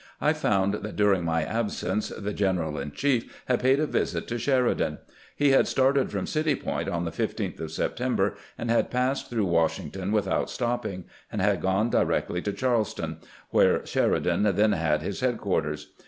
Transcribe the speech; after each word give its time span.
I 0.19 0.33
found 0.33 0.73
that 0.73 0.95
during 0.95 1.23
my 1.23 1.43
absence 1.43 2.09
the 2.09 2.33
general 2.33 2.79
in 2.79 2.89
ehief 2.89 3.29
had 3.45 3.59
paid 3.59 3.79
a 3.79 3.85
visit 3.85 4.27
to 4.29 4.39
Sheridan. 4.39 4.97
He 5.35 5.51
had 5.51 5.67
started 5.67 6.09
from 6.11 6.25
City 6.25 6.55
Point 6.55 6.89
on 6.89 7.05
the 7.05 7.11
15th 7.11 7.59
of 7.59 7.71
September, 7.71 8.33
had 8.57 8.89
passed 8.89 9.29
through 9.29 9.45
"Washington 9.45 10.11
without 10.11 10.49
stopping, 10.49 11.03
and 11.31 11.39
had 11.39 11.61
gone 11.61 11.91
directly 11.91 12.41
to 12.41 12.51
Charlestown, 12.51 13.17
where 13.51 13.85
Sheridan 13.85 14.41
then 14.55 14.71
had 14.71 15.03
his 15.03 15.19
headquarters. 15.19 15.93